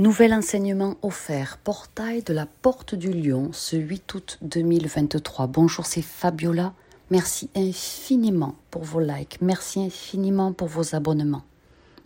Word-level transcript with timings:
Nouvel 0.00 0.32
enseignement 0.32 0.96
offert, 1.02 1.58
portail 1.58 2.22
de 2.22 2.32
la 2.32 2.46
Porte 2.46 2.94
du 2.94 3.12
Lion, 3.12 3.50
ce 3.52 3.76
8 3.76 4.14
août 4.14 4.38
2023. 4.40 5.46
Bonjour, 5.46 5.84
c'est 5.84 6.00
Fabiola. 6.00 6.72
Merci 7.10 7.50
infiniment 7.54 8.54
pour 8.70 8.82
vos 8.82 9.00
likes, 9.00 9.36
merci 9.42 9.78
infiniment 9.78 10.54
pour 10.54 10.68
vos 10.68 10.94
abonnements. 10.94 11.42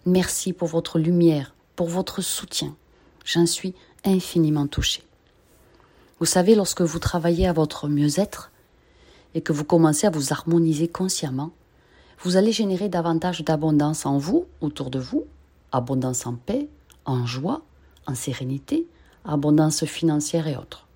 Merci 0.06 0.52
pour 0.52 0.66
votre 0.66 0.98
lumière, 0.98 1.54
pour 1.76 1.86
votre 1.86 2.20
soutien. 2.20 2.74
J'en 3.24 3.46
suis 3.46 3.76
infiniment 4.04 4.66
touchée. 4.66 5.04
Vous 6.18 6.26
savez, 6.26 6.56
lorsque 6.56 6.82
vous 6.82 6.98
travaillez 6.98 7.46
à 7.46 7.52
votre 7.52 7.86
mieux-être 7.86 8.50
et 9.34 9.40
que 9.40 9.52
vous 9.52 9.64
commencez 9.64 10.08
à 10.08 10.10
vous 10.10 10.32
harmoniser 10.32 10.88
consciemment, 10.88 11.52
vous 12.24 12.36
allez 12.36 12.50
générer 12.50 12.88
davantage 12.88 13.44
d'abondance 13.44 14.04
en 14.04 14.18
vous, 14.18 14.46
autour 14.60 14.90
de 14.90 14.98
vous, 14.98 15.26
abondance 15.70 16.26
en 16.26 16.34
paix, 16.34 16.68
en 17.04 17.24
joie, 17.24 17.62
en 18.06 18.14
sérénité, 18.14 18.86
abondance 19.24 19.84
financière 19.84 20.46
et 20.48 20.56
autres. 20.56 20.86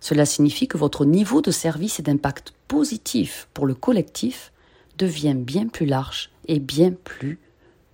Cela 0.00 0.26
signifie 0.26 0.66
que 0.66 0.78
votre 0.78 1.04
niveau 1.04 1.40
de 1.40 1.50
service 1.50 2.00
et 2.00 2.02
d'impact 2.02 2.52
positif 2.68 3.48
pour 3.54 3.66
le 3.66 3.74
collectif 3.74 4.52
devient 4.98 5.36
bien 5.36 5.68
plus 5.68 5.86
large 5.86 6.30
et 6.48 6.58
bien 6.58 6.92
plus 6.92 7.38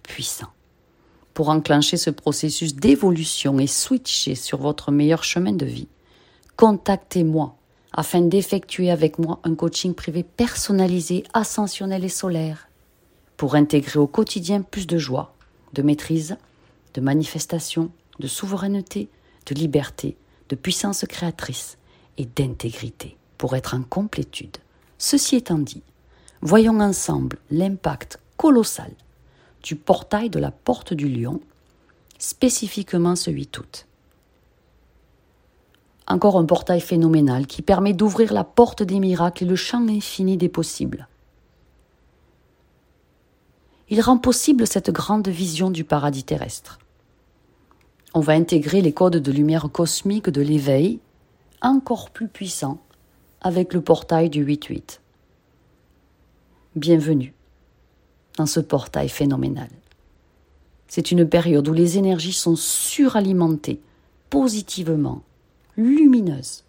puissant. 0.02 0.48
Pour 1.34 1.50
enclencher 1.50 1.96
ce 1.96 2.10
processus 2.10 2.74
d'évolution 2.74 3.58
et 3.58 3.66
switcher 3.66 4.34
sur 4.34 4.58
votre 4.58 4.90
meilleur 4.90 5.22
chemin 5.22 5.52
de 5.52 5.66
vie, 5.66 5.88
contactez-moi 6.56 7.54
afin 7.92 8.22
d'effectuer 8.22 8.90
avec 8.90 9.18
moi 9.18 9.38
un 9.44 9.54
coaching 9.54 9.94
privé 9.94 10.22
personnalisé, 10.22 11.24
ascensionnel 11.34 12.04
et 12.04 12.08
solaire 12.08 12.68
pour 13.36 13.54
intégrer 13.54 13.98
au 13.98 14.06
quotidien 14.06 14.62
plus 14.62 14.86
de 14.86 14.98
joie, 14.98 15.34
de 15.74 15.82
maîtrise 15.82 16.36
de 16.94 17.00
manifestation, 17.00 17.90
de 18.18 18.26
souveraineté, 18.26 19.08
de 19.46 19.54
liberté, 19.54 20.16
de 20.48 20.56
puissance 20.56 21.04
créatrice 21.08 21.78
et 22.16 22.26
d'intégrité 22.26 23.16
pour 23.36 23.56
être 23.56 23.74
en 23.74 23.82
complétude. 23.82 24.56
Ceci 24.98 25.36
étant 25.36 25.58
dit, 25.58 25.82
voyons 26.40 26.80
ensemble 26.80 27.38
l'impact 27.50 28.18
colossal 28.36 28.90
du 29.62 29.76
portail 29.76 30.30
de 30.30 30.38
la 30.38 30.50
Porte 30.50 30.94
du 30.94 31.08
Lion, 31.08 31.40
spécifiquement 32.18 33.16
ce 33.16 33.30
8 33.30 33.58
août. 33.58 33.86
Encore 36.06 36.38
un 36.38 36.44
portail 36.44 36.80
phénoménal 36.80 37.46
qui 37.46 37.62
permet 37.62 37.92
d'ouvrir 37.92 38.32
la 38.32 38.44
porte 38.44 38.82
des 38.82 38.98
miracles 38.98 39.44
et 39.44 39.46
le 39.46 39.56
champ 39.56 39.86
infini 39.88 40.36
des 40.36 40.48
possibles. 40.48 41.06
Il 43.90 44.00
rend 44.00 44.18
possible 44.18 44.66
cette 44.66 44.90
grande 44.90 45.28
vision 45.28 45.70
du 45.70 45.84
paradis 45.84 46.24
terrestre 46.24 46.78
on 48.14 48.20
va 48.20 48.32
intégrer 48.32 48.80
les 48.80 48.92
codes 48.92 49.16
de 49.16 49.32
lumière 49.32 49.68
cosmique 49.70 50.30
de 50.30 50.40
l'éveil, 50.40 50.98
encore 51.60 52.10
plus 52.10 52.28
puissants, 52.28 52.78
avec 53.40 53.74
le 53.74 53.80
portail 53.80 54.30
du 54.30 54.44
8-8. 54.44 55.00
Bienvenue 56.74 57.34
dans 58.36 58.46
ce 58.46 58.60
portail 58.60 59.08
phénoménal. 59.08 59.68
C'est 60.86 61.10
une 61.10 61.28
période 61.28 61.68
où 61.68 61.72
les 61.72 61.98
énergies 61.98 62.32
sont 62.32 62.56
suralimentées, 62.56 63.80
positivement, 64.30 65.22
lumineuses. 65.76 66.64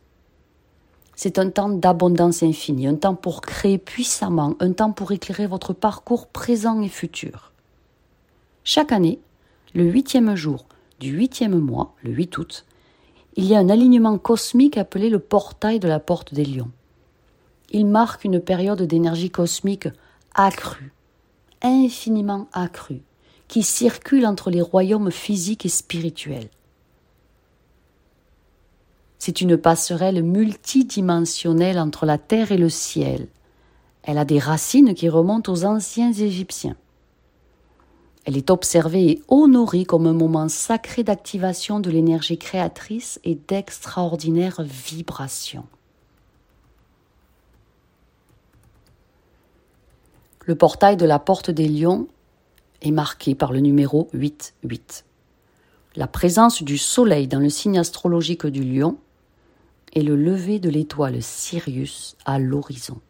C'est 1.16 1.40
un 1.40 1.50
temps 1.50 1.70
d'abondance 1.70 2.44
infinie, 2.44 2.88
un 2.88 2.96
temps 2.96 3.16
pour 3.16 3.42
créer 3.42 3.78
puissamment, 3.78 4.56
un 4.60 4.74
temps 4.74 4.92
pour 4.92 5.12
éclairer 5.12 5.48
votre 5.48 5.74
parcours 5.74 6.28
présent 6.28 6.82
et 6.82 6.90
futur. 6.90 7.52
Chaque 8.64 8.92
année, 8.92 9.20
le 9.74 9.84
huitième 9.84 10.36
jour 10.36 10.66
du 11.00 11.12
huitième 11.12 11.58
mois, 11.58 11.96
le 12.04 12.12
8 12.12 12.38
août, 12.38 12.66
il 13.36 13.46
y 13.46 13.56
a 13.56 13.60
un 13.60 13.70
alignement 13.70 14.18
cosmique 14.18 14.78
appelé 14.78 15.10
le 15.10 15.20
portail 15.20 15.80
de 15.80 15.88
la 15.88 16.00
porte 16.00 16.34
des 16.34 16.46
lions. 16.46 16.72
Il 17.72 17.86
marque 17.86 18.26
une 18.26 18.40
période 18.40 18.82
d'énergie 18.82 19.30
cosmique 19.30 19.88
accrue, 20.36 20.92
infiniment 21.62 22.48
accrue, 22.52 23.02
qui 23.48 23.64
circule 23.64 24.26
entre 24.26 24.50
les 24.50 24.62
royaumes 24.62 25.12
physiques 25.12 25.66
et 25.66 25.70
spirituels. 25.70 26.50
C'est 29.20 29.42
une 29.42 29.58
passerelle 29.58 30.24
multidimensionnelle 30.24 31.78
entre 31.80 32.06
la 32.06 32.18
terre 32.18 32.52
et 32.52 32.58
le 32.58 32.70
ciel. 32.70 33.28
Elle 34.04 34.18
a 34.18 34.26
des 34.26 34.40
racines 34.40 34.94
qui 34.94 35.10
remontent 35.10 35.52
aux 35.52 35.66
anciens 35.66 36.14
Égyptiens. 36.14 36.78
Elle 38.30 38.38
est 38.38 38.52
observée 38.52 39.10
et 39.10 39.24
honorée 39.28 39.86
comme 39.86 40.06
un 40.06 40.14
moment 40.14 40.50
sacré 40.50 41.02
d'activation 41.02 41.80
de 41.80 41.90
l'énergie 41.90 42.38
créatrice 42.38 43.20
et 43.24 43.34
d'extraordinaires 43.34 44.62
vibrations. 44.62 45.66
Le 50.46 50.54
portail 50.54 50.96
de 50.96 51.08
la 51.08 51.18
porte 51.18 51.50
des 51.50 51.68
lions 51.68 52.08
est 52.84 52.92
marqué 52.92 53.34
par 53.34 53.52
le 53.52 53.62
numéro 53.62 54.04
88. 54.12 55.06
La 55.96 56.06
présence 56.06 56.62
du 56.62 56.78
soleil 56.78 57.28
dans 57.28 57.40
le 57.40 57.50
signe 57.50 57.80
astrologique 57.80 58.46
du 58.46 58.64
lion 58.64 59.00
et 59.94 60.04
le 60.04 60.16
lever 60.16 60.60
de 60.60 60.70
l'étoile 60.70 61.24
Sirius 61.24 62.16
à 62.26 62.38
l'horizon. 62.38 63.02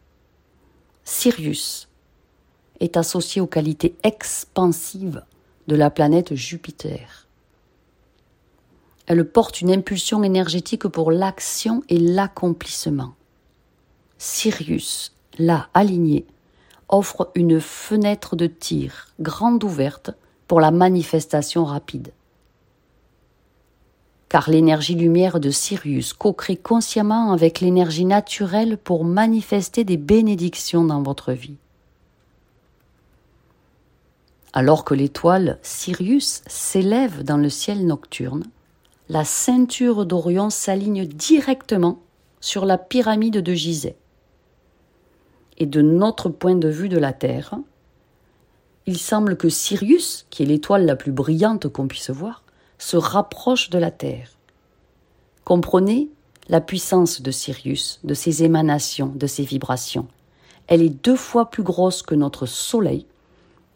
Sirius, 1.04 1.89
est 2.80 2.96
associée 2.96 3.40
aux 3.40 3.46
qualités 3.46 3.94
expansives 4.02 5.22
de 5.68 5.76
la 5.76 5.90
planète 5.90 6.34
Jupiter. 6.34 7.28
Elle 9.06 9.24
porte 9.24 9.60
une 9.60 9.70
impulsion 9.70 10.22
énergétique 10.22 10.86
pour 10.88 11.10
l'action 11.10 11.82
et 11.88 11.98
l'accomplissement. 11.98 13.14
Sirius, 14.18 15.14
là 15.38 15.68
aligné, 15.74 16.26
offre 16.88 17.30
une 17.34 17.60
fenêtre 17.60 18.36
de 18.36 18.46
tir 18.46 19.08
grande 19.20 19.64
ouverte 19.64 20.10
pour 20.46 20.60
la 20.60 20.70
manifestation 20.70 21.64
rapide. 21.64 22.12
Car 24.28 24.48
l'énergie 24.48 24.94
lumière 24.94 25.40
de 25.40 25.50
Sirius 25.50 26.12
co-crée 26.12 26.56
consciemment 26.56 27.32
avec 27.32 27.60
l'énergie 27.60 28.04
naturelle 28.04 28.76
pour 28.76 29.04
manifester 29.04 29.84
des 29.84 29.96
bénédictions 29.96 30.84
dans 30.84 31.02
votre 31.02 31.32
vie. 31.32 31.56
Alors 34.52 34.84
que 34.84 34.94
l'étoile 34.94 35.58
Sirius 35.62 36.42
s'élève 36.46 37.22
dans 37.22 37.36
le 37.36 37.48
ciel 37.48 37.86
nocturne, 37.86 38.44
la 39.08 39.24
ceinture 39.24 40.06
d'Orion 40.06 40.50
s'aligne 40.50 41.06
directement 41.06 42.00
sur 42.40 42.64
la 42.64 42.76
pyramide 42.76 43.38
de 43.38 43.54
Gizeh. 43.54 43.96
Et 45.58 45.66
de 45.66 45.82
notre 45.82 46.30
point 46.30 46.56
de 46.56 46.68
vue 46.68 46.88
de 46.88 46.98
la 46.98 47.12
Terre, 47.12 47.54
il 48.86 48.98
semble 48.98 49.36
que 49.36 49.48
Sirius, 49.48 50.26
qui 50.30 50.42
est 50.42 50.46
l'étoile 50.46 50.84
la 50.84 50.96
plus 50.96 51.12
brillante 51.12 51.68
qu'on 51.68 51.86
puisse 51.86 52.10
voir, 52.10 52.42
se 52.78 52.96
rapproche 52.96 53.70
de 53.70 53.78
la 53.78 53.90
Terre. 53.92 54.30
Comprenez 55.44 56.08
la 56.48 56.60
puissance 56.60 57.22
de 57.22 57.30
Sirius, 57.30 58.00
de 58.02 58.14
ses 58.14 58.42
émanations, 58.42 59.12
de 59.14 59.26
ses 59.28 59.44
vibrations. 59.44 60.08
Elle 60.66 60.82
est 60.82 61.04
deux 61.04 61.16
fois 61.16 61.50
plus 61.50 61.62
grosse 61.62 62.02
que 62.02 62.14
notre 62.16 62.46
Soleil 62.46 63.06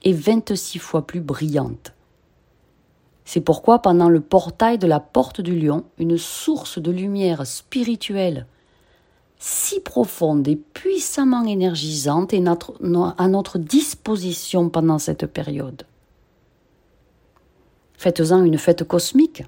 et 0.05 0.13
26 0.13 0.79
fois 0.79 1.07
plus 1.07 1.21
brillante. 1.21 1.93
C'est 3.25 3.41
pourquoi 3.41 3.81
pendant 3.81 4.09
le 4.09 4.21
portail 4.21 4.79
de 4.79 4.87
la 4.87 5.01
porte 5.01 5.41
du 5.41 5.59
lion, 5.59 5.85
une 5.99 6.19
source 6.19 6.79
de 6.79 6.91
lumière 6.91 7.47
spirituelle 7.47 8.47
si 9.47 9.81
profonde 9.81 10.49
et 10.49 10.57
puissamment 10.57 11.45
énergisante 11.45 12.33
est 12.33 12.43
à 12.47 13.29
notre 13.29 13.59
disposition 13.59 14.71
pendant 14.71 14.99
cette 14.99 15.27
période. 15.27 15.83
Faites-en 17.95 18.43
une 18.43 18.57
fête 18.57 18.85
cosmique. 18.85 19.45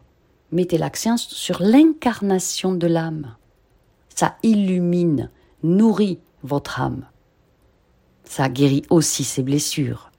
Mettez 0.53 0.77
l'accent 0.77 1.17
sur 1.17 1.63
l'incarnation 1.63 2.75
de 2.75 2.87
l'âme. 2.87 3.37
Ça 4.15 4.37
illumine, 4.43 5.31
nourrit 5.63 6.19
votre 6.43 6.81
âme. 6.81 7.07
Ça 8.25 8.51
guérit 8.51 8.83
aussi 8.91 9.25
ses 9.25 9.43
blessures. 9.43 10.11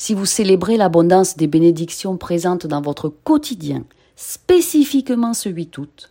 Si 0.00 0.14
vous 0.14 0.24
célébrez 0.24 0.78
l'abondance 0.78 1.36
des 1.36 1.46
bénédictions 1.46 2.16
présentes 2.16 2.66
dans 2.66 2.80
votre 2.80 3.10
quotidien, 3.10 3.84
spécifiquement 4.16 5.34
ce 5.34 5.50
8 5.50 5.76
août, 5.76 6.10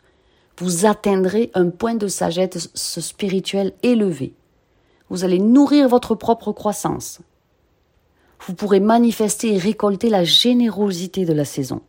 vous 0.60 0.86
atteindrez 0.86 1.50
un 1.56 1.72
point 1.72 1.96
de 1.96 2.08
sagesse 2.08 2.70
spirituelle 2.76 3.74
élevé. 3.82 4.36
Vous 5.10 5.24
allez 5.24 5.40
nourrir 5.40 5.90
votre 5.90 6.14
propre 6.14 6.52
croissance. 6.52 7.22
Vous 8.46 8.54
pourrez 8.54 8.80
manifester 8.80 9.56
et 9.56 9.58
récolter 9.58 10.12
la 10.12 10.24
générosité 10.24 11.26
de 11.26 11.34
la 11.34 11.44
saison. 11.44 11.82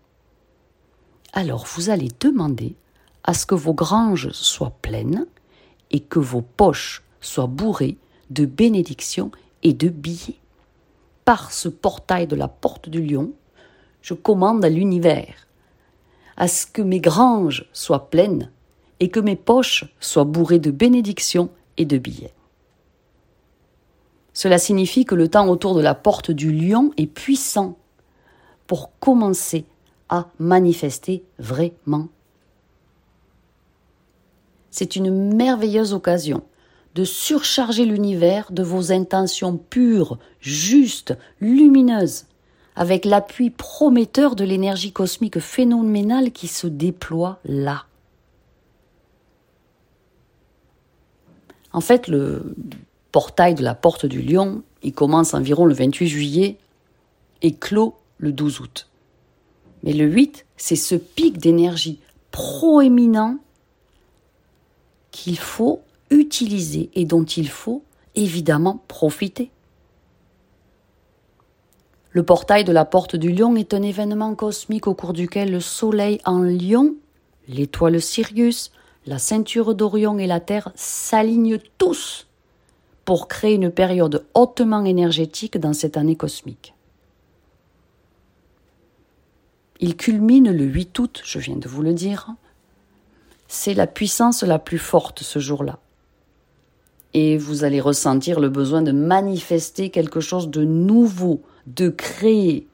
Alors 1.34 1.66
vous 1.66 1.90
allez 1.90 2.08
demander 2.18 2.76
à 3.24 3.34
ce 3.34 3.44
que 3.44 3.54
vos 3.54 3.74
granges 3.74 4.30
soient 4.30 4.74
pleines 4.80 5.26
et 5.90 6.00
que 6.00 6.18
vos 6.18 6.40
poches 6.40 7.02
soient 7.20 7.46
bourrées 7.46 7.98
de 8.30 8.46
bénédictions 8.46 9.30
et 9.62 9.74
de 9.74 9.90
billets 9.90 10.39
par 11.24 11.52
ce 11.52 11.68
portail 11.68 12.26
de 12.26 12.36
la 12.36 12.48
porte 12.48 12.88
du 12.88 13.02
lion, 13.02 13.32
Je 14.02 14.14
commande 14.14 14.64
à 14.64 14.70
l'univers, 14.70 15.46
à 16.38 16.48
ce 16.48 16.66
que 16.66 16.80
mes 16.80 17.00
granges 17.00 17.68
soient 17.74 18.08
pleines 18.08 18.50
et 18.98 19.10
que 19.10 19.20
mes 19.20 19.36
poches 19.36 19.84
soient 20.00 20.24
bourrées 20.24 20.58
de 20.58 20.70
bénédictions 20.70 21.50
et 21.76 21.84
de 21.84 21.98
billets. 21.98 22.32
Cela 24.32 24.58
signifie 24.58 25.04
que 25.04 25.14
le 25.14 25.28
temps 25.28 25.48
autour 25.48 25.74
de 25.74 25.82
la 25.82 25.94
porte 25.94 26.30
du 26.30 26.50
lion 26.50 26.92
est 26.96 27.06
puissant 27.06 27.76
pour 28.66 28.98
commencer 29.00 29.66
à 30.08 30.28
manifester 30.38 31.24
vraiment. 31.38 32.08
C'est 34.70 34.96
une 34.96 35.34
merveilleuse 35.34 35.92
occasion 35.92 36.42
de 36.94 37.04
surcharger 37.04 37.84
l'univers 37.84 38.50
de 38.52 38.62
vos 38.62 38.92
intentions 38.92 39.56
pures, 39.56 40.18
justes, 40.40 41.16
lumineuses, 41.40 42.26
avec 42.74 43.04
l'appui 43.04 43.50
prometteur 43.50 44.34
de 44.36 44.44
l'énergie 44.44 44.92
cosmique 44.92 45.38
phénoménale 45.38 46.32
qui 46.32 46.48
se 46.48 46.66
déploie 46.66 47.38
là. 47.44 47.84
En 51.72 51.80
fait, 51.80 52.08
le 52.08 52.56
portail 53.12 53.54
de 53.54 53.62
la 53.62 53.74
porte 53.74 54.06
du 54.06 54.22
lion, 54.22 54.62
il 54.82 54.92
commence 54.92 55.34
environ 55.34 55.66
le 55.66 55.74
28 55.74 56.08
juillet 56.08 56.56
et 57.42 57.54
clôt 57.54 57.94
le 58.18 58.32
12 58.32 58.60
août. 58.60 58.88
Mais 59.82 59.92
le 59.92 60.06
8, 60.06 60.46
c'est 60.56 60.76
ce 60.76 60.94
pic 60.94 61.38
d'énergie 61.38 62.00
proéminent 62.30 63.38
qu'il 65.10 65.38
faut 65.38 65.80
utiliser 66.10 66.90
et 66.94 67.04
dont 67.04 67.24
il 67.24 67.48
faut 67.48 67.82
évidemment 68.14 68.82
profiter. 68.88 69.50
Le 72.12 72.24
portail 72.24 72.64
de 72.64 72.72
la 72.72 72.84
porte 72.84 73.14
du 73.14 73.32
lion 73.32 73.54
est 73.54 73.72
un 73.72 73.82
événement 73.82 74.34
cosmique 74.34 74.88
au 74.88 74.94
cours 74.94 75.12
duquel 75.12 75.52
le 75.52 75.60
Soleil 75.60 76.20
en 76.24 76.42
lion, 76.42 76.96
l'étoile 77.46 78.00
Sirius, 78.00 78.72
la 79.06 79.18
ceinture 79.18 79.74
d'Orion 79.74 80.18
et 80.18 80.26
la 80.26 80.40
Terre 80.40 80.72
s'alignent 80.74 81.60
tous 81.78 82.26
pour 83.04 83.28
créer 83.28 83.54
une 83.54 83.70
période 83.70 84.26
hautement 84.34 84.84
énergétique 84.84 85.58
dans 85.58 85.72
cette 85.72 85.96
année 85.96 86.16
cosmique. 86.16 86.74
Il 89.78 89.96
culmine 89.96 90.52
le 90.52 90.64
8 90.64 90.98
août, 90.98 91.22
je 91.24 91.38
viens 91.38 91.56
de 91.56 91.68
vous 91.68 91.82
le 91.82 91.94
dire. 91.94 92.28
C'est 93.48 93.74
la 93.74 93.86
puissance 93.86 94.42
la 94.42 94.58
plus 94.58 94.78
forte 94.78 95.22
ce 95.22 95.38
jour-là. 95.38 95.78
Et 97.12 97.36
vous 97.36 97.64
allez 97.64 97.80
ressentir 97.80 98.40
le 98.40 98.48
besoin 98.48 98.82
de 98.82 98.92
manifester 98.92 99.90
quelque 99.90 100.20
chose 100.20 100.48
de 100.48 100.64
nouveau, 100.64 101.42
de 101.66 101.88
créer 101.88 102.68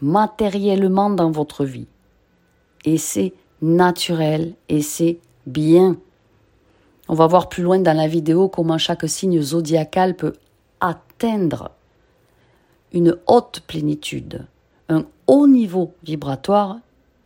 matériellement 0.00 1.10
dans 1.10 1.30
votre 1.30 1.64
vie. 1.64 1.86
Et 2.84 2.98
c'est 2.98 3.34
naturel 3.60 4.54
et 4.68 4.82
c'est 4.82 5.18
bien. 5.46 5.96
On 7.08 7.14
va 7.14 7.26
voir 7.26 7.48
plus 7.48 7.62
loin 7.62 7.78
dans 7.78 7.96
la 7.96 8.06
vidéo 8.06 8.48
comment 8.48 8.78
chaque 8.78 9.08
signe 9.08 9.40
zodiacal 9.40 10.16
peut 10.16 10.34
atteindre 10.80 11.70
une 12.92 13.16
haute 13.26 13.60
plénitude, 13.66 14.46
un 14.88 15.04
haut 15.26 15.46
niveau 15.46 15.92
vibratoire 16.04 16.78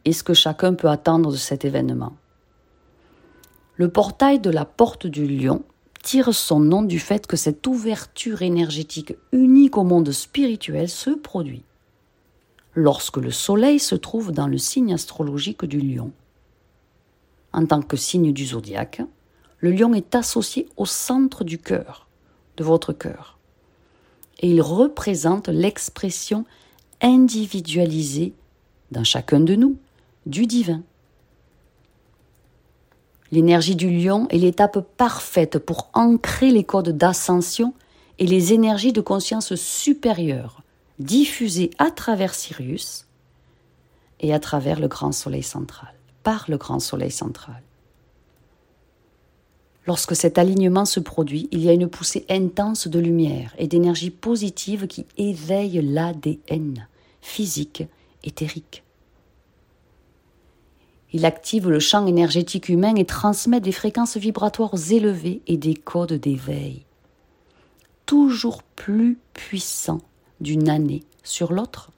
et 0.04 0.12
ce 0.12 0.22
que 0.22 0.34
chacun 0.34 0.74
peut 0.74 0.88
attendre 0.88 1.30
de 1.30 1.36
cet 1.36 1.64
événement. 1.64 2.14
Le 3.76 3.88
portail 3.88 4.40
de 4.40 4.50
la 4.50 4.64
porte 4.64 5.06
du 5.06 5.26
lion 5.26 5.62
tire 6.02 6.34
son 6.34 6.60
nom 6.60 6.82
du 6.82 6.98
fait 6.98 7.26
que 7.26 7.36
cette 7.36 7.66
ouverture 7.66 8.42
énergétique 8.42 9.14
unique 9.32 9.76
au 9.76 9.84
monde 9.84 10.10
spirituel 10.12 10.88
se 10.88 11.10
produit 11.10 11.64
lorsque 12.74 13.16
le 13.16 13.30
Soleil 13.30 13.80
se 13.80 13.96
trouve 13.96 14.30
dans 14.30 14.46
le 14.46 14.58
signe 14.58 14.94
astrologique 14.94 15.64
du 15.64 15.80
lion. 15.80 16.12
En 17.52 17.66
tant 17.66 17.82
que 17.82 17.96
signe 17.96 18.32
du 18.32 18.46
zodiaque, 18.46 19.02
le 19.58 19.72
lion 19.72 19.94
est 19.94 20.14
associé 20.14 20.68
au 20.76 20.86
centre 20.86 21.42
du 21.42 21.58
cœur, 21.58 22.06
de 22.56 22.62
votre 22.62 22.92
cœur. 22.92 23.38
Et 24.40 24.50
il 24.50 24.62
représente 24.62 25.48
l'expression 25.48 26.44
individualisée 27.00 28.32
dans 28.92 29.04
chacun 29.04 29.40
de 29.40 29.56
nous 29.56 29.76
du 30.26 30.46
divin. 30.46 30.82
L'énergie 33.30 33.76
du 33.76 33.90
lion 33.90 34.26
est 34.30 34.38
l'étape 34.38 34.78
parfaite 34.96 35.58
pour 35.58 35.90
ancrer 35.92 36.50
les 36.50 36.64
codes 36.64 36.96
d'ascension 36.96 37.74
et 38.18 38.26
les 38.26 38.52
énergies 38.52 38.92
de 38.92 39.00
conscience 39.00 39.54
supérieure 39.54 40.62
diffusées 40.98 41.70
à 41.78 41.90
travers 41.90 42.34
Sirius 42.34 43.06
et 44.20 44.32
à 44.32 44.40
travers 44.40 44.80
le 44.80 44.88
grand 44.88 45.12
soleil 45.12 45.42
central, 45.42 45.92
par 46.22 46.46
le 46.48 46.56
grand 46.56 46.80
soleil 46.80 47.10
central. 47.10 47.62
Lorsque 49.86 50.16
cet 50.16 50.38
alignement 50.38 50.84
se 50.84 51.00
produit, 51.00 51.48
il 51.50 51.62
y 51.62 51.68
a 51.68 51.72
une 51.72 51.88
poussée 51.88 52.26
intense 52.28 52.88
de 52.88 52.98
lumière 52.98 53.54
et 53.58 53.68
d'énergie 53.68 54.10
positive 54.10 54.86
qui 54.86 55.06
éveille 55.16 55.80
l'ADN 55.82 56.86
physique, 57.20 57.84
éthérique. 58.24 58.82
Il 61.12 61.24
active 61.24 61.70
le 61.70 61.80
champ 61.80 62.06
énergétique 62.06 62.68
humain 62.68 62.94
et 62.96 63.06
transmet 63.06 63.60
des 63.60 63.72
fréquences 63.72 64.16
vibratoires 64.16 64.74
élevées 64.90 65.40
et 65.46 65.56
des 65.56 65.74
codes 65.74 66.12
d'éveil, 66.12 66.84
toujours 68.04 68.62
plus 68.62 69.18
puissants 69.32 70.02
d'une 70.40 70.68
année 70.68 71.02
sur 71.22 71.52
l'autre. 71.52 71.90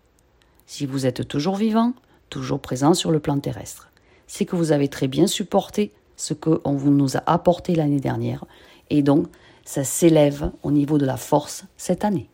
Si 0.66 0.86
vous 0.86 1.06
êtes 1.06 1.26
toujours 1.26 1.56
vivant, 1.56 1.92
toujours 2.28 2.60
présent 2.60 2.94
sur 2.94 3.10
le 3.10 3.18
plan 3.18 3.38
terrestre, 3.40 3.90
c'est 4.28 4.44
que 4.44 4.54
vous 4.54 4.70
avez 4.70 4.86
très 4.86 5.08
bien 5.08 5.26
supporté 5.26 5.92
ce 6.16 6.34
qu'on 6.34 6.72
nous 6.72 7.16
a 7.16 7.22
apporté 7.26 7.74
l'année 7.74 7.98
dernière. 7.98 8.44
Et 8.90 9.02
donc, 9.02 9.26
ça 9.64 9.82
s'élève 9.82 10.52
au 10.62 10.70
niveau 10.70 10.98
de 10.98 11.06
la 11.06 11.16
force 11.16 11.64
cette 11.76 12.04
année. 12.04 12.29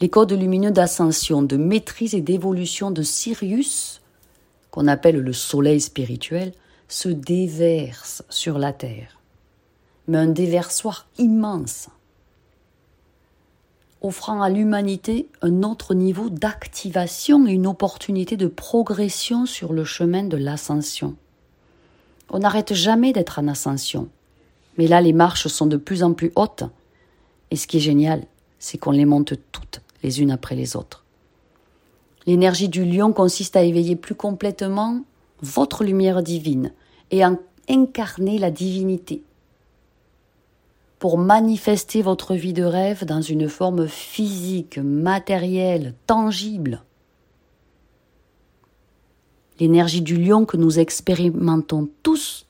Les 0.00 0.08
codes 0.08 0.32
lumineux 0.32 0.70
d'ascension, 0.70 1.42
de 1.42 1.56
maîtrise 1.56 2.14
et 2.14 2.20
d'évolution 2.20 2.90
de 2.90 3.02
Sirius, 3.02 4.02
qu'on 4.70 4.88
appelle 4.88 5.18
le 5.18 5.32
soleil 5.32 5.80
spirituel, 5.80 6.52
se 6.88 7.08
déversent 7.08 8.22
sur 8.28 8.58
la 8.58 8.72
Terre. 8.72 9.18
Mais 10.06 10.18
un 10.18 10.28
déversoir 10.28 11.08
immense 11.18 11.88
offrant 14.06 14.42
à 14.42 14.50
l'humanité 14.50 15.28
un 15.42 15.62
autre 15.62 15.94
niveau 15.94 16.28
d'activation 16.28 17.46
et 17.46 17.52
une 17.52 17.66
opportunité 17.66 18.36
de 18.36 18.46
progression 18.46 19.46
sur 19.46 19.72
le 19.72 19.84
chemin 19.84 20.24
de 20.24 20.36
l'ascension. 20.36 21.16
On 22.30 22.40
n'arrête 22.40 22.74
jamais 22.74 23.12
d'être 23.12 23.38
en 23.38 23.48
ascension, 23.48 24.08
mais 24.78 24.86
là 24.86 25.00
les 25.00 25.12
marches 25.12 25.48
sont 25.48 25.66
de 25.66 25.76
plus 25.76 26.02
en 26.02 26.12
plus 26.12 26.32
hautes, 26.36 26.64
et 27.50 27.56
ce 27.56 27.66
qui 27.66 27.78
est 27.78 27.80
génial, 27.80 28.24
c'est 28.58 28.78
qu'on 28.78 28.90
les 28.90 29.04
monte 29.04 29.34
toutes, 29.52 29.80
les 30.06 30.22
unes 30.22 30.30
après 30.30 30.54
les 30.54 30.76
autres. 30.76 31.04
L'énergie 32.26 32.68
du 32.68 32.84
lion 32.84 33.12
consiste 33.12 33.56
à 33.56 33.64
éveiller 33.64 33.96
plus 33.96 34.14
complètement 34.14 35.02
votre 35.42 35.82
lumière 35.82 36.22
divine 36.22 36.72
et 37.10 37.24
à 37.24 37.32
incarner 37.68 38.38
la 38.38 38.52
divinité 38.52 39.22
pour 41.00 41.18
manifester 41.18 42.02
votre 42.02 42.34
vie 42.34 42.52
de 42.52 42.62
rêve 42.62 43.04
dans 43.04 43.20
une 43.20 43.48
forme 43.48 43.88
physique, 43.88 44.78
matérielle, 44.78 45.94
tangible. 46.06 46.82
L'énergie 49.58 50.02
du 50.02 50.16
lion 50.16 50.44
que 50.44 50.56
nous 50.56 50.78
expérimentons 50.78 51.88
tous 52.04 52.46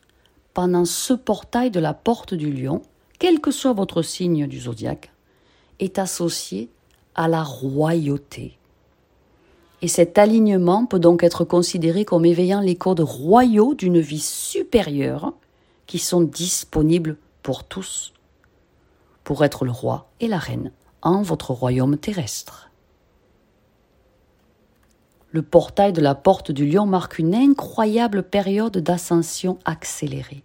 pendant 0.52 0.84
ce 0.84 1.14
portail 1.14 1.70
de 1.70 1.80
la 1.80 1.94
porte 1.94 2.34
du 2.34 2.52
lion, 2.52 2.82
quel 3.18 3.40
que 3.40 3.50
soit 3.50 3.72
votre 3.72 4.02
signe 4.02 4.46
du 4.46 4.60
zodiaque, 4.60 5.10
est 5.80 5.98
associée 5.98 6.68
à 7.16 7.26
la 7.26 7.42
royauté. 7.42 8.56
Et 9.82 9.88
cet 9.88 10.16
alignement 10.18 10.86
peut 10.86 11.00
donc 11.00 11.24
être 11.24 11.44
considéré 11.44 12.04
comme 12.04 12.24
éveillant 12.24 12.60
les 12.60 12.76
codes 12.76 13.00
royaux 13.00 13.74
d'une 13.74 14.00
vie 14.00 14.20
supérieure 14.20 15.32
qui 15.86 15.98
sont 15.98 16.20
disponibles 16.22 17.16
pour 17.42 17.64
tous 17.64 18.12
pour 19.26 19.44
être 19.44 19.64
le 19.64 19.72
roi 19.72 20.08
et 20.20 20.28
la 20.28 20.38
reine 20.38 20.70
en 21.02 21.20
votre 21.20 21.50
royaume 21.50 21.98
terrestre. 21.98 22.70
Le 25.32 25.42
portail 25.42 25.92
de 25.92 26.00
la 26.00 26.14
porte 26.14 26.52
du 26.52 26.64
lion 26.64 26.86
marque 26.86 27.18
une 27.18 27.34
incroyable 27.34 28.22
période 28.22 28.78
d'ascension 28.78 29.58
accélérée. 29.64 30.44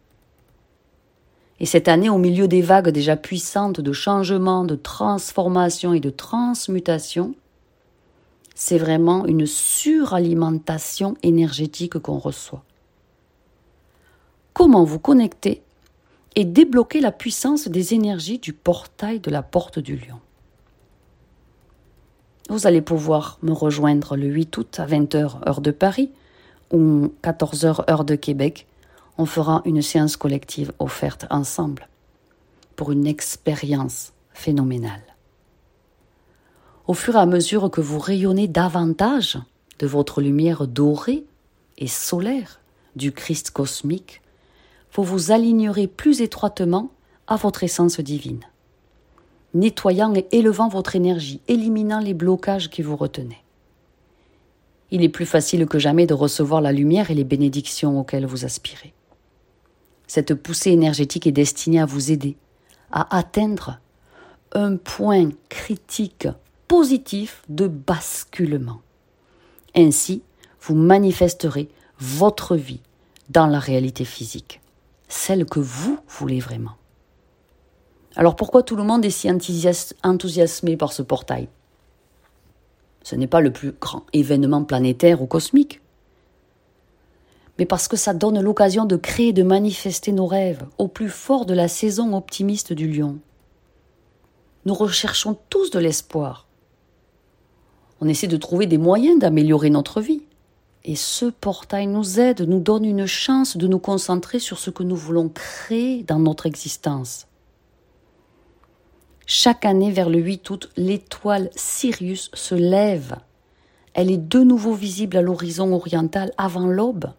Et 1.61 1.67
cette 1.67 1.87
année, 1.87 2.09
au 2.09 2.17
milieu 2.17 2.47
des 2.47 2.63
vagues 2.63 2.89
déjà 2.89 3.15
puissantes 3.15 3.81
de 3.81 3.93
changement, 3.93 4.65
de 4.65 4.73
transformation 4.73 5.93
et 5.93 5.99
de 5.99 6.09
transmutation, 6.09 7.35
c'est 8.55 8.79
vraiment 8.79 9.27
une 9.27 9.45
suralimentation 9.45 11.15
énergétique 11.21 11.99
qu'on 11.99 12.17
reçoit. 12.17 12.63
Comment 14.53 14.83
vous 14.83 14.97
connecter 14.97 15.61
et 16.35 16.45
débloquer 16.45 16.99
la 16.99 17.11
puissance 17.11 17.67
des 17.67 17.93
énergies 17.93 18.39
du 18.39 18.53
portail 18.53 19.19
de 19.19 19.29
la 19.29 19.43
porte 19.43 19.77
du 19.77 19.97
lion? 19.97 20.19
Vous 22.49 22.65
allez 22.65 22.81
pouvoir 22.81 23.37
me 23.43 23.53
rejoindre 23.53 24.17
le 24.17 24.25
8 24.25 24.57
août 24.57 24.79
à 24.79 24.87
20h 24.87 25.47
heure 25.47 25.61
de 25.61 25.69
Paris 25.69 26.09
ou 26.73 27.13
14h 27.21 27.87
heure 27.87 28.03
de 28.03 28.15
Québec. 28.15 28.65
On 29.21 29.27
fera 29.27 29.61
une 29.65 29.83
séance 29.83 30.17
collective 30.17 30.73
offerte 30.79 31.27
ensemble 31.29 31.87
pour 32.75 32.91
une 32.91 33.05
expérience 33.05 34.13
phénoménale. 34.33 35.03
Au 36.87 36.95
fur 36.95 37.15
et 37.15 37.19
à 37.19 37.27
mesure 37.27 37.69
que 37.69 37.81
vous 37.81 37.99
rayonnez 37.99 38.47
davantage 38.47 39.37
de 39.77 39.85
votre 39.85 40.21
lumière 40.21 40.65
dorée 40.65 41.23
et 41.77 41.85
solaire 41.85 42.61
du 42.95 43.11
Christ 43.11 43.51
cosmique, 43.51 44.23
vous 44.93 45.03
vous 45.03 45.29
alignerez 45.29 45.85
plus 45.85 46.21
étroitement 46.21 46.89
à 47.27 47.35
votre 47.35 47.63
essence 47.63 47.99
divine, 47.99 48.45
nettoyant 49.53 50.15
et 50.15 50.25
élevant 50.31 50.67
votre 50.67 50.95
énergie, 50.95 51.41
éliminant 51.47 51.99
les 51.99 52.15
blocages 52.15 52.71
qui 52.71 52.81
vous 52.81 52.95
retenaient. 52.95 53.43
Il 54.89 55.03
est 55.03 55.09
plus 55.09 55.27
facile 55.27 55.67
que 55.67 55.77
jamais 55.77 56.07
de 56.07 56.15
recevoir 56.15 56.59
la 56.59 56.71
lumière 56.71 57.11
et 57.11 57.15
les 57.15 57.23
bénédictions 57.23 57.99
auxquelles 57.99 58.25
vous 58.25 58.45
aspirez. 58.45 58.95
Cette 60.13 60.35
poussée 60.35 60.71
énergétique 60.71 61.25
est 61.25 61.31
destinée 61.31 61.79
à 61.79 61.85
vous 61.85 62.11
aider 62.11 62.35
à 62.91 63.15
atteindre 63.15 63.79
un 64.51 64.75
point 64.75 65.29
critique 65.47 66.27
positif 66.67 67.43
de 67.47 67.67
basculement. 67.67 68.81
Ainsi, 69.73 70.21
vous 70.59 70.75
manifesterez 70.75 71.69
votre 71.97 72.57
vie 72.57 72.81
dans 73.29 73.47
la 73.47 73.57
réalité 73.57 74.03
physique, 74.03 74.59
celle 75.07 75.45
que 75.45 75.61
vous 75.61 75.97
voulez 76.09 76.41
vraiment. 76.41 76.75
Alors 78.17 78.35
pourquoi 78.35 78.63
tout 78.63 78.75
le 78.75 78.83
monde 78.83 79.05
est 79.05 79.11
si 79.11 79.31
enthousiasmé 80.03 80.75
par 80.75 80.91
ce 80.91 81.03
portail? 81.03 81.47
Ce 83.03 83.15
n'est 83.15 83.27
pas 83.27 83.39
le 83.39 83.53
plus 83.53 83.71
grand 83.71 84.03
événement 84.11 84.65
planétaire 84.65 85.21
ou 85.21 85.25
cosmique, 85.25 85.79
mais 87.61 87.67
parce 87.67 87.87
que 87.87 87.95
ça 87.95 88.15
donne 88.15 88.41
l'occasion 88.41 88.85
de 88.85 88.95
créer 88.95 89.33
de 89.33 89.43
manifester 89.43 90.11
nos 90.11 90.25
rêves 90.25 90.65
au 90.79 90.87
plus 90.87 91.09
fort 91.09 91.45
de 91.45 91.53
la 91.53 91.67
saison 91.67 92.17
optimiste 92.17 92.73
du 92.73 92.91
lion. 92.91 93.19
Nous 94.65 94.73
recherchons 94.73 95.37
tous 95.47 95.69
de 95.69 95.77
l'espoir. 95.77 96.47
On 97.99 98.07
essaie 98.07 98.25
de 98.25 98.35
trouver 98.35 98.65
des 98.65 98.79
moyens 98.79 99.19
d'améliorer 99.19 99.69
notre 99.69 100.01
vie. 100.01 100.23
Et 100.85 100.95
ce 100.95 101.27
portail 101.27 101.85
nous 101.85 102.19
aide, 102.19 102.49
nous 102.49 102.59
donne 102.59 102.83
une 102.83 103.05
chance 103.05 103.55
de 103.55 103.67
nous 103.67 103.77
concentrer 103.77 104.39
sur 104.39 104.57
ce 104.57 104.71
que 104.71 104.81
nous 104.81 104.95
voulons 104.95 105.29
créer 105.29 106.01
dans 106.01 106.17
notre 106.17 106.47
existence. 106.47 107.27
Chaque 109.27 109.65
année, 109.65 109.91
vers 109.91 110.09
le 110.09 110.17
8 110.17 110.49
août, 110.49 110.71
l'étoile 110.77 111.51
Sirius 111.55 112.31
se 112.33 112.55
lève. 112.55 113.17
Elle 113.93 114.09
est 114.09 114.17
de 114.17 114.39
nouveau 114.39 114.73
visible 114.73 115.15
à 115.15 115.21
l'horizon 115.21 115.71
oriental 115.73 116.33
avant 116.39 116.65
l'aube. 116.65 117.11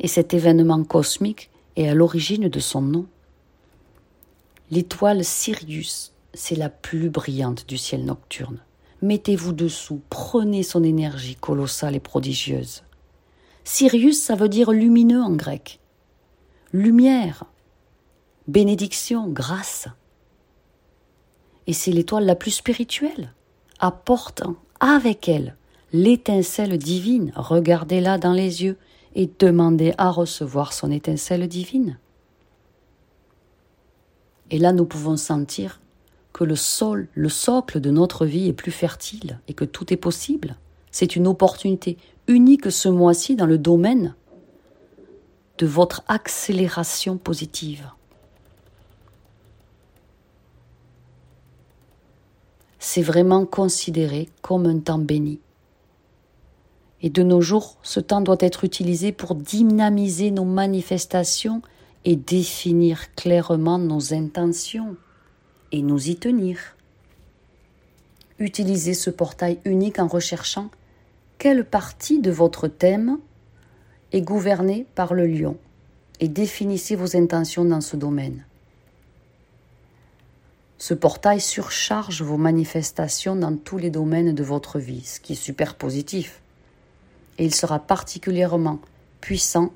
Et 0.00 0.08
cet 0.08 0.34
événement 0.34 0.82
cosmique 0.84 1.50
est 1.76 1.88
à 1.88 1.94
l'origine 1.94 2.48
de 2.48 2.60
son 2.60 2.82
nom. 2.82 3.06
L'étoile 4.70 5.24
Sirius, 5.24 6.12
c'est 6.32 6.56
la 6.56 6.68
plus 6.68 7.10
brillante 7.10 7.66
du 7.68 7.78
ciel 7.78 8.04
nocturne. 8.04 8.60
Mettez-vous 9.02 9.52
dessous, 9.52 10.00
prenez 10.10 10.62
son 10.62 10.82
énergie 10.82 11.36
colossale 11.36 11.94
et 11.94 12.00
prodigieuse. 12.00 12.82
Sirius, 13.64 14.20
ça 14.20 14.34
veut 14.34 14.48
dire 14.48 14.72
lumineux 14.72 15.22
en 15.22 15.32
grec. 15.32 15.80
Lumière, 16.72 17.44
bénédiction, 18.48 19.28
grâce. 19.28 19.88
Et 21.66 21.72
c'est 21.72 21.92
l'étoile 21.92 22.26
la 22.26 22.34
plus 22.34 22.50
spirituelle, 22.50 23.32
apportant 23.78 24.56
avec 24.80 25.28
elle 25.28 25.56
l'étincelle 25.92 26.76
divine. 26.76 27.32
Regardez-la 27.36 28.18
dans 28.18 28.32
les 28.32 28.64
yeux 28.64 28.76
et 29.14 29.30
demandez 29.38 29.94
à 29.98 30.10
recevoir 30.10 30.72
son 30.72 30.90
étincelle 30.90 31.46
divine. 31.48 31.98
Et 34.50 34.58
là, 34.58 34.72
nous 34.72 34.84
pouvons 34.84 35.16
sentir 35.16 35.80
que 36.32 36.44
le 36.44 36.56
sol, 36.56 37.08
le 37.14 37.28
socle 37.28 37.80
de 37.80 37.90
notre 37.90 38.26
vie 38.26 38.48
est 38.48 38.52
plus 38.52 38.72
fertile 38.72 39.40
et 39.48 39.54
que 39.54 39.64
tout 39.64 39.92
est 39.92 39.96
possible. 39.96 40.56
C'est 40.90 41.16
une 41.16 41.26
opportunité 41.26 41.96
unique 42.26 42.70
ce 42.70 42.88
mois-ci 42.88 43.36
dans 43.36 43.46
le 43.46 43.58
domaine 43.58 44.14
de 45.58 45.66
votre 45.66 46.02
accélération 46.08 47.16
positive. 47.16 47.88
C'est 52.78 53.02
vraiment 53.02 53.46
considéré 53.46 54.28
comme 54.42 54.66
un 54.66 54.78
temps 54.78 54.98
béni. 54.98 55.40
Et 57.02 57.10
de 57.10 57.22
nos 57.22 57.40
jours, 57.40 57.76
ce 57.82 58.00
temps 58.00 58.20
doit 58.20 58.36
être 58.40 58.64
utilisé 58.64 59.12
pour 59.12 59.34
dynamiser 59.34 60.30
nos 60.30 60.44
manifestations 60.44 61.60
et 62.04 62.16
définir 62.16 63.14
clairement 63.14 63.78
nos 63.78 64.14
intentions 64.14 64.96
et 65.72 65.82
nous 65.82 66.08
y 66.08 66.16
tenir. 66.16 66.76
Utilisez 68.38 68.94
ce 68.94 69.10
portail 69.10 69.58
unique 69.64 69.98
en 69.98 70.06
recherchant 70.06 70.70
quelle 71.38 71.64
partie 71.64 72.20
de 72.20 72.30
votre 72.30 72.68
thème 72.68 73.18
est 74.12 74.22
gouvernée 74.22 74.86
par 74.94 75.14
le 75.14 75.26
lion 75.26 75.56
et 76.20 76.28
définissez 76.28 76.96
vos 76.96 77.16
intentions 77.16 77.64
dans 77.64 77.80
ce 77.80 77.96
domaine. 77.96 78.44
Ce 80.78 80.94
portail 80.94 81.40
surcharge 81.40 82.22
vos 82.22 82.36
manifestations 82.36 83.36
dans 83.36 83.56
tous 83.56 83.78
les 83.78 83.90
domaines 83.90 84.34
de 84.34 84.44
votre 84.44 84.78
vie, 84.78 85.02
ce 85.02 85.20
qui 85.20 85.32
est 85.32 85.36
super 85.36 85.76
positif 85.76 86.40
et 87.38 87.44
il 87.44 87.54
sera 87.54 87.78
particulièrement 87.78 88.80
puissant 89.20 89.72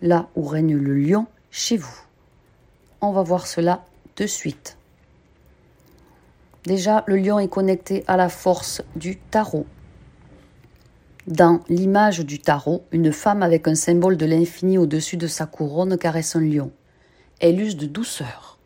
là 0.00 0.28
où 0.34 0.46
règne 0.46 0.76
le 0.76 0.94
lion 0.94 1.26
chez 1.50 1.76
vous. 1.76 2.00
On 3.00 3.12
va 3.12 3.22
voir 3.22 3.46
cela 3.46 3.84
de 4.16 4.26
suite. 4.26 4.76
Déjà, 6.64 7.02
le 7.06 7.16
lion 7.16 7.38
est 7.38 7.48
connecté 7.48 8.04
à 8.06 8.16
la 8.16 8.28
force 8.28 8.82
du 8.94 9.16
tarot. 9.16 9.66
Dans 11.26 11.60
l'image 11.68 12.20
du 12.20 12.38
tarot, 12.38 12.84
une 12.92 13.12
femme 13.12 13.42
avec 13.42 13.68
un 13.68 13.74
symbole 13.74 14.16
de 14.16 14.26
l'infini 14.26 14.78
au-dessus 14.78 15.16
de 15.16 15.26
sa 15.26 15.46
couronne 15.46 15.96
caresse 15.98 16.36
un 16.36 16.40
lion. 16.40 16.72
Elle 17.40 17.60
use 17.60 17.76
de 17.76 17.86
douceur, 17.86 18.58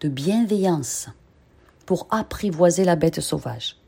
de 0.00 0.08
bienveillance 0.08 1.08
pour 1.86 2.06
apprivoiser 2.10 2.84
la 2.84 2.96
bête 2.96 3.20
sauvage. 3.20 3.79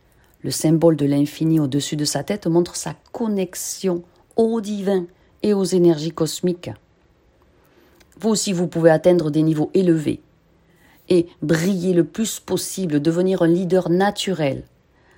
Le 0.43 0.51
symbole 0.51 0.97
de 0.97 1.07
l'infini 1.07 1.61
au-dessus 1.61 1.97
de 1.97 2.05
sa 2.05 2.25
tête 2.25 2.47
montre 2.47 2.77
sa 2.77 2.95
connexion 3.13 4.03
au 4.37 4.61
divin 4.61 5.07
et 5.43 5.55
aux 5.55 5.65
énergies 5.65 6.11
cosmiques. 6.11 6.71
Vous 8.19 8.31
aussi, 8.31 8.53
vous 8.53 8.67
pouvez 8.67 8.91
atteindre 8.91 9.31
des 9.31 9.43
niveaux 9.43 9.71
élevés 9.75 10.21
et 11.09 11.27
briller 11.43 11.93
le 11.93 12.05
plus 12.05 12.41
possible, 12.41 13.01
devenir 13.01 13.43
un 13.43 13.49
leader 13.49 13.91
naturel, 13.91 14.65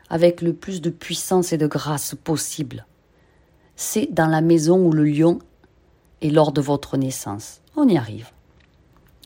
avec 0.09 0.43
le 0.43 0.53
plus 0.53 0.81
de 0.81 0.91
puissance 0.91 1.53
et 1.53 1.59
de 1.59 1.67
grâce 1.67 2.15
possible. 2.15 2.87
C'est 3.77 4.09
dans 4.13 4.27
la 4.27 4.41
maison 4.41 4.79
où 4.79 4.93
le 4.93 5.05
lion 5.05 5.39
est 6.23 6.31
lors 6.31 6.53
de 6.53 6.61
votre 6.61 6.97
naissance. 6.97 7.61
On 7.77 7.89
y 7.89 7.97
arrive. 7.97 8.31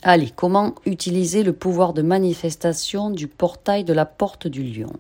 Allez, 0.03 0.31
comment 0.35 0.75
utiliser 0.87 1.43
le 1.43 1.53
pouvoir 1.53 1.93
de 1.93 2.03
manifestation 2.03 3.11
du 3.11 3.27
portail 3.27 3.85
de 3.85 3.93
la 3.93 4.07
porte 4.07 4.47
du 4.47 4.63
lion? 4.63 4.93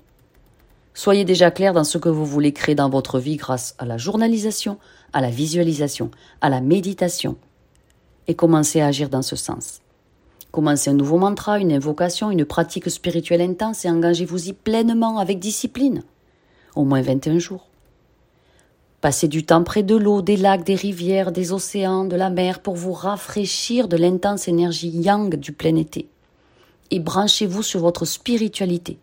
Soyez 0.98 1.24
déjà 1.24 1.52
clair 1.52 1.74
dans 1.74 1.84
ce 1.84 1.96
que 1.96 2.08
vous 2.08 2.26
voulez 2.26 2.52
créer 2.52 2.74
dans 2.74 2.90
votre 2.90 3.20
vie 3.20 3.36
grâce 3.36 3.76
à 3.78 3.84
la 3.84 3.98
journalisation, 3.98 4.78
à 5.12 5.20
la 5.20 5.30
visualisation, 5.30 6.10
à 6.40 6.48
la 6.48 6.60
méditation. 6.60 7.36
Et 8.26 8.34
commencez 8.34 8.80
à 8.80 8.88
agir 8.88 9.08
dans 9.08 9.22
ce 9.22 9.36
sens. 9.36 9.80
Commencez 10.50 10.90
un 10.90 10.94
nouveau 10.94 11.16
mantra, 11.16 11.60
une 11.60 11.70
invocation, 11.70 12.32
une 12.32 12.44
pratique 12.44 12.90
spirituelle 12.90 13.42
intense 13.42 13.84
et 13.84 13.90
engagez-vous-y 13.90 14.54
pleinement 14.54 15.20
avec 15.20 15.38
discipline. 15.38 16.02
Au 16.74 16.82
moins 16.82 17.00
21 17.00 17.38
jours. 17.38 17.68
Passez 19.00 19.28
du 19.28 19.46
temps 19.46 19.62
près 19.62 19.84
de 19.84 19.94
l'eau, 19.94 20.20
des 20.20 20.36
lacs, 20.36 20.64
des 20.64 20.74
rivières, 20.74 21.30
des 21.30 21.52
océans, 21.52 22.06
de 22.06 22.16
la 22.16 22.28
mer 22.28 22.58
pour 22.58 22.74
vous 22.74 22.92
rafraîchir 22.92 23.86
de 23.86 23.96
l'intense 23.96 24.48
énergie 24.48 24.90
yang 24.90 25.36
du 25.36 25.52
plein 25.52 25.76
été. 25.76 26.08
Et 26.90 26.98
branchez-vous 26.98 27.62
sur 27.62 27.78
votre 27.78 28.04
spiritualité. 28.04 28.98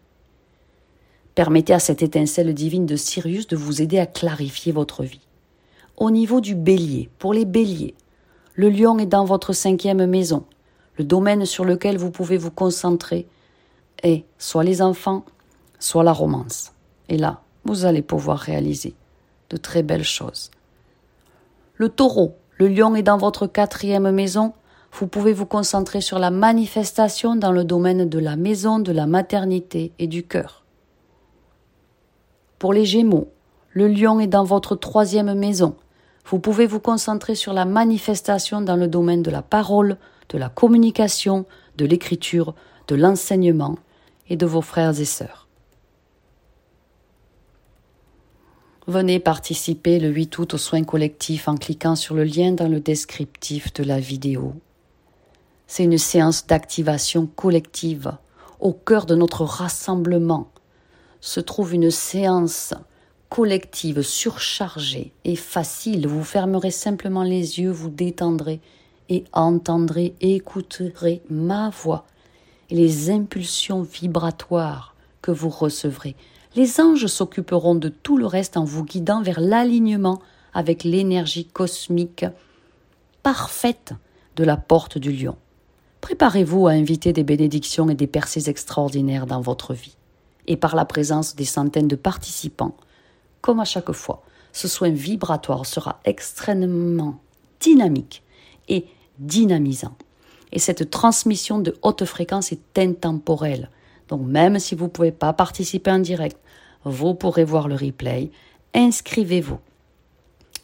Permettez 1.36 1.74
à 1.74 1.80
cette 1.80 2.02
étincelle 2.02 2.54
divine 2.54 2.86
de 2.86 2.96
Sirius 2.96 3.48
de 3.48 3.58
vous 3.58 3.82
aider 3.82 4.00
à 4.00 4.06
clarifier 4.06 4.72
votre 4.72 5.04
vie. 5.04 5.20
Au 5.98 6.10
niveau 6.10 6.40
du 6.40 6.56
bélier, 6.56 7.10
pour 7.20 7.34
les 7.34 7.44
béliers, 7.44 7.94
le 8.56 8.70
lion 8.70 8.98
est 9.00 9.06
dans 9.06 9.26
votre 9.26 9.52
cinquième 9.52 10.06
maison. 10.06 10.46
Le 10.98 11.04
domaine 11.04 11.46
sur 11.46 11.66
lequel 11.66 11.98
vous 11.98 12.10
pouvez 12.10 12.38
vous 12.38 12.52
concentrer 12.52 13.28
est 14.02 14.24
soit 14.38 14.64
les 14.64 14.82
enfants, 14.82 15.26
soit 15.78 16.04
la 16.04 16.14
romance. 16.14 16.72
Et 17.10 17.18
là, 17.18 17.42
vous 17.66 17.84
allez 17.84 18.02
pouvoir 18.02 18.40
réaliser 18.40 18.96
de 19.50 19.58
très 19.58 19.84
belles 19.84 20.06
choses. 20.06 20.52
Le 21.76 21.90
taureau, 21.90 22.36
le 22.58 22.70
lion 22.70 22.96
est 22.96 23.04
dans 23.04 23.18
votre 23.18 23.46
quatrième 23.46 24.10
maison. 24.12 24.54
Vous 24.94 25.08
pouvez 25.08 25.34
vous 25.34 25.46
concentrer 25.46 26.00
sur 26.00 26.20
la 26.20 26.32
manifestation 26.32 27.36
dans 27.36 27.52
le 27.52 27.66
domaine 27.66 28.08
de 28.08 28.20
la 28.20 28.38
maison, 28.38 28.80
de 28.80 28.94
la 28.94 29.06
maternité 29.06 29.92
et 30.00 30.08
du 30.08 30.24
cœur. 30.24 30.65
Pour 32.60 32.74
les 32.74 32.86
Gémeaux, 32.86 33.30
le 33.72 33.88
lion 33.88 34.20
est 34.20 34.28
dans 34.28 34.46
votre 34.46 34.76
troisième 34.76 35.34
maison. 35.34 35.76
Vous 36.26 36.40
pouvez 36.40 36.66
vous 36.66 36.80
concentrer 36.80 37.36
sur 37.36 37.54
la 37.54 37.66
manifestation 37.66 38.62
dans 38.62 38.78
le 38.78 38.88
domaine 38.88 39.22
de 39.22 39.30
la 39.32 39.42
parole, 39.42 39.98
de 40.30 40.38
la 40.38 40.50
communication, 40.50 41.46
de 41.78 41.86
l'écriture, 41.86 42.56
de 42.88 42.96
l'enseignement 42.96 43.78
et 44.30 44.38
de 44.38 44.46
vos 44.46 44.62
frères 44.62 45.00
et 45.00 45.06
sœurs. 45.06 45.48
Venez 48.88 49.20
participer 49.20 50.00
le 50.00 50.10
8 50.10 50.38
août 50.38 50.54
aux 50.54 50.60
soins 50.60 50.84
collectifs 50.84 51.48
en 51.48 51.56
cliquant 51.56 51.96
sur 51.96 52.16
le 52.16 52.24
lien 52.24 52.52
dans 52.52 52.68
le 52.68 52.80
descriptif 52.80 53.74
de 53.74 53.84
la 53.84 54.00
vidéo. 54.00 54.54
C'est 55.68 55.84
une 55.84 55.98
séance 55.98 56.46
d'activation 56.46 57.26
collective. 57.26 58.14
Au 58.60 58.72
cœur 58.74 59.06
de 59.06 59.16
notre 59.16 59.44
rassemblement 59.44 60.50
se 61.26 61.40
trouve 61.40 61.74
une 61.74 61.90
séance 61.90 62.76
collective 63.30 64.04
surchargée 64.04 65.12
et 65.24 65.36
facile. 65.36 66.08
Vous 66.08 66.24
fermerez 66.24 66.70
simplement 66.70 67.24
les 67.24 67.60
yeux, 67.60 67.72
vous 67.72 67.90
détendrez 67.90 68.62
et 69.10 69.24
entendrez 69.34 70.14
écouterez 70.22 71.24
ma 71.30 71.72
voix 71.72 72.06
et 72.70 72.76
les 72.76 73.10
impulsions 73.10 73.82
vibratoires 73.82 74.96
que 75.22 75.32
vous 75.32 75.50
recevrez 75.50 76.16
les 76.56 76.80
anges 76.80 77.08
s'occuperont 77.08 77.76
de 77.76 77.90
tout 77.90 78.18
le 78.18 78.28
reste 78.28 78.56
en 78.56 78.64
vous 78.64 78.86
guidant 78.86 79.22
vers 79.22 79.42
l'alignement 79.42 80.22
avec 80.54 80.84
l'énergie 80.84 81.46
cosmique 81.46 82.26
parfaite 83.24 83.94
de 84.36 84.44
la 84.44 84.58
porte 84.58 84.98
du 84.98 85.12
lion. 85.12 85.36
Préparez-vous 86.02 86.68
à 86.68 86.72
inviter 86.72 87.14
des 87.14 87.24
bénédictions 87.24 87.90
et 87.90 87.96
des 87.96 88.08
percées 88.08 88.50
extraordinaires 88.50 89.26
dans 89.26 89.42
votre 89.42 89.74
vie. 89.74 89.98
Et 90.48 90.58
par 90.58 90.76
la 90.76 90.86
présence 90.86 91.36
des 91.36 91.46
centaines 91.46 91.88
de 91.88 91.96
participants, 91.96 92.76
comme 93.42 93.60
à 93.60 93.66
chaque 93.66 93.92
fois, 93.92 94.24
ce 94.54 94.68
soin 94.68 94.90
vibratoire 94.90 95.66
sera 95.66 96.00
extrêmement 96.06 97.20
dynamique 97.60 98.24
et 98.70 98.86
dynamisant. 99.20 99.96
Et 100.52 100.60
cette 100.60 100.90
transmission 100.90 101.60
de 101.60 101.76
haute 101.82 102.06
fréquence 102.06 102.52
est 102.52 102.78
intemporelle. 102.80 103.70
Donc 104.08 104.22
même 104.22 104.60
si 104.60 104.76
vous 104.76 104.86
ne 104.86 104.90
pouvez 104.90 105.12
pas 105.12 105.34
participer 105.34 105.92
en 105.92 106.00
direct, 106.00 106.38
vous 106.86 107.16
pourrez 107.16 107.44
voir 107.44 107.68
le 107.68 107.76
replay. 107.76 108.32
Inscrivez-vous. 108.74 109.60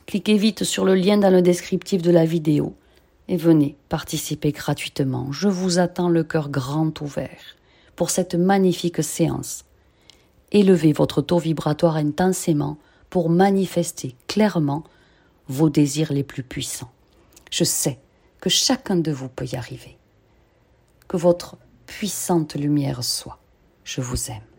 Cliquez 0.06 0.38
vite 0.38 0.64
sur 0.64 0.86
le 0.86 0.96
lien 0.96 1.18
dans 1.18 1.32
le 1.32 1.42
descriptif 1.42 2.02
de 2.02 2.12
la 2.12 2.26
vidéo 2.26 2.76
et 3.28 3.38
venez 3.38 3.78
participer 3.90 4.52
gratuitement. 4.52 5.32
Je 5.32 5.48
vous 5.48 5.80
attends 5.80 6.10
le 6.10 6.24
cœur 6.24 6.50
grand 6.50 7.00
ouvert 7.02 7.58
pour 7.96 8.10
cette 8.10 8.36
magnifique 8.36 9.04
séance. 9.04 9.64
Élevez 10.52 10.94
votre 10.94 11.22
taux 11.22 11.40
vibratoire 11.40 11.96
intensément 11.96 12.78
pour 13.10 13.30
manifester 13.30 14.16
clairement 14.28 14.84
vos 15.48 15.70
désirs 15.70 16.12
les 16.12 16.24
plus 16.24 16.44
puissants. 16.44 16.92
Je 17.52 17.64
sais 17.64 18.00
que 18.40 18.50
chacun 18.50 18.96
de 18.96 19.12
vous 19.12 19.30
peut 19.30 19.48
y 19.52 19.56
arriver. 19.56 19.98
Que 21.08 21.18
votre 21.18 21.58
puissante 21.86 22.56
lumière 22.56 23.04
soit. 23.04 23.40
Je 23.84 24.02
vous 24.02 24.30
aime. 24.32 24.51